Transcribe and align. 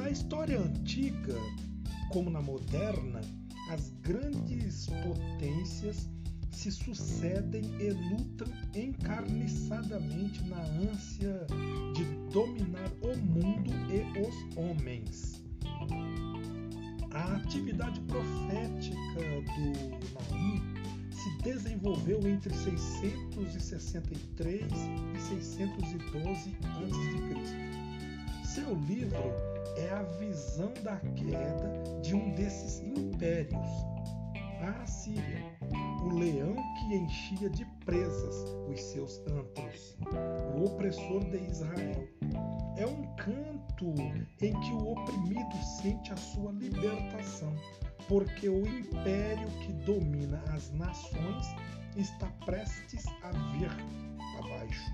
antiga 0.00 1.34
como 2.10 2.30
na 2.30 2.40
moderna, 2.40 3.20
as 3.70 3.90
grandes 4.02 4.86
potências 4.86 6.08
se 6.50 6.72
sucedem 6.72 7.62
e 7.78 7.90
lutam 7.90 8.48
encarniçadamente 8.74 10.42
na 10.44 10.60
ânsia 10.60 11.46
de 11.94 12.04
dominar 12.32 12.90
o 13.02 13.14
mundo 13.18 13.70
e 13.90 14.00
os 14.20 14.34
homens. 14.56 15.44
A 17.10 17.34
atividade 17.36 18.00
profética 18.02 18.96
do 19.54 19.72
Naum 20.14 20.58
se 21.10 21.30
desenvolveu 21.42 22.26
entre 22.26 22.54
663 22.54 24.64
e 25.14 25.20
612 25.20 26.56
a.C. 26.62 27.87
Seu 28.58 28.74
livro 28.74 29.22
é 29.76 29.88
a 29.90 30.02
visão 30.18 30.72
da 30.82 30.96
queda 30.96 32.00
de 32.02 32.12
um 32.12 32.34
desses 32.34 32.80
impérios, 32.80 33.68
a 34.60 34.82
Assíria, 34.82 35.44
o 36.02 36.08
leão 36.08 36.56
que 36.56 36.96
enchia 36.96 37.48
de 37.50 37.64
presas 37.84 38.34
os 38.68 38.80
seus 38.80 39.20
antros, 39.28 39.96
o 40.56 40.64
opressor 40.64 41.24
de 41.26 41.36
Israel. 41.36 42.08
É 42.76 42.84
um 42.84 43.04
canto 43.14 43.94
em 44.42 44.52
que 44.60 44.72
o 44.72 44.90
oprimido 44.90 45.56
sente 45.80 46.12
a 46.12 46.16
sua 46.16 46.50
libertação, 46.50 47.54
porque 48.08 48.48
o 48.48 48.66
império 48.66 49.48
que 49.60 49.72
domina 49.84 50.42
as 50.52 50.72
nações 50.72 51.46
está 51.96 52.26
prestes 52.44 53.06
a 53.22 53.30
vir 53.52 53.70
abaixo. 54.40 54.92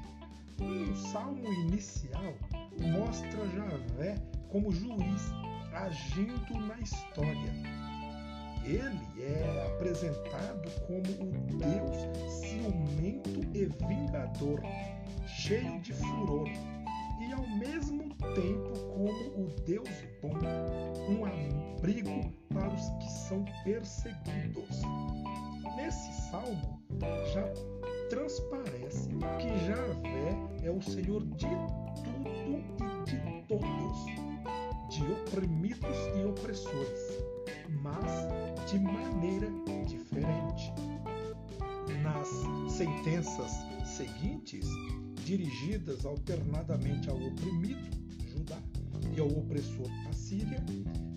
No 0.59 0.95
salmo 0.97 1.51
inicial 1.53 2.35
mostra 2.81 3.47
Javé 3.49 4.17
como 4.49 4.73
juiz 4.73 5.33
agindo 5.73 6.67
na 6.67 6.79
história. 6.81 7.53
Ele 8.65 9.23
é 9.23 9.67
apresentado 9.67 10.71
como 10.87 11.03
o 11.21 11.33
Deus 11.59 12.33
ciumento 12.41 13.41
e 13.53 13.67
vingador, 13.87 14.63
cheio 15.27 15.81
de 15.81 15.93
furor, 15.93 16.49
e 17.21 17.33
ao 17.33 17.47
mesmo 17.59 18.09
tempo 18.35 18.73
como 18.95 19.11
o 19.11 19.55
Deus 19.67 19.89
bom, 20.23 20.39
um 21.11 21.25
abrigo 21.27 22.33
para 22.49 22.73
os 22.73 22.89
que 23.01 23.13
são 23.13 23.45
perseguidos. 23.65 24.81
Nesse 25.77 26.31
salmo 26.31 26.81
já 27.35 27.45
transparece 28.09 29.09
que 29.09 29.67
Javé 29.67 30.39
é 30.63 30.71
o 30.71 30.81
Senhor 30.81 31.25
de 31.27 31.49
tudo 32.03 32.29
e 33.09 33.11
de 33.11 33.47
todos 33.49 34.25
de 34.95 35.03
oprimidos 35.13 35.97
e 36.17 36.25
opressores, 36.25 37.19
mas 37.83 38.71
de 38.71 38.79
maneira 38.79 39.49
diferente. 39.87 40.73
Nas 42.03 42.29
sentenças 42.73 43.51
seguintes, 43.85 44.67
dirigidas 45.25 46.05
alternadamente 46.07 47.09
ao 47.11 47.17
oprimido, 47.17 47.91
Judá, 48.29 48.59
e 49.17 49.21
ao 49.21 49.27
opressor, 49.27 49.91
Assíria, 50.09 50.63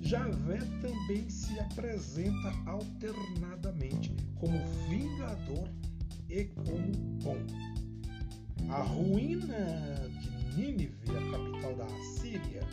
Javé 0.01 0.59
também 0.81 1.29
se 1.29 1.59
apresenta 1.59 2.53
alternadamente 2.65 4.15
como 4.35 4.57
vingador 4.89 5.69
e 6.29 6.45
como 6.45 6.91
bom. 7.21 7.37
A 8.69 8.81
ruína 8.81 10.09
de 10.21 10.36
Nínive, 10.57 10.97
a 11.11 11.31
capital 11.31 11.75
da 11.75 11.85
Assíria, 11.85 12.67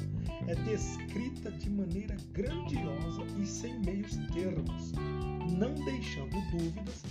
é 0.48 0.54
descrita 0.54 1.50
de 1.50 1.68
maneira 1.68 2.16
grandiosa 2.32 3.22
e 3.38 3.46
sem 3.46 3.78
meios 3.80 4.16
termos, 4.32 4.92
não 5.58 5.74
deixando 5.84 6.40
dúvidas 6.50 7.02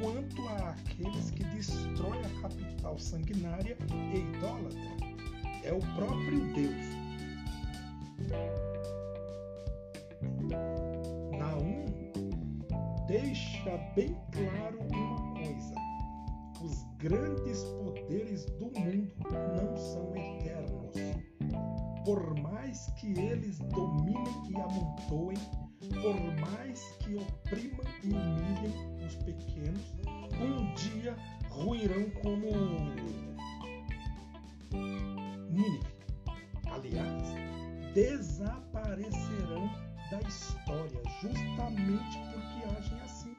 quanto 0.00 0.42
a 0.48 0.70
aqueles 0.70 1.30
que 1.30 1.44
destroem 1.44 2.20
a 2.24 2.40
capital 2.42 2.98
sanguinária 2.98 3.76
e 4.12 4.18
idólatra. 4.18 4.90
É 5.62 5.72
o 5.72 5.78
próprio 5.94 6.52
Deus. 6.52 6.98
Naum 11.38 11.84
deixa 13.06 13.76
bem 13.94 14.16
claro 14.32 14.80
uma 14.80 15.34
coisa: 15.34 15.74
os 16.60 16.84
grandes 16.98 17.62
poderes 17.64 18.44
do 18.46 18.66
mundo. 18.66 19.12
Por 22.08 22.34
mais 22.40 22.90
que 22.92 23.08
eles 23.20 23.58
dominem 23.58 24.24
e 24.48 24.56
amontoem, 24.58 25.36
por 26.00 26.40
mais 26.40 26.80
que 27.00 27.16
oprimam 27.16 27.84
e 28.02 28.14
humilhem 28.14 29.06
os 29.06 29.14
pequenos, 29.16 29.94
um 30.40 30.72
dia 30.72 31.14
ruirão 31.50 32.08
como 32.22 32.46
Nínive. 35.50 35.86
Aliás, 36.70 37.28
desaparecerão 37.92 39.70
da 40.10 40.26
história 40.26 41.02
justamente 41.20 42.18
porque 42.32 42.74
agem 42.74 43.00
assim. 43.02 43.36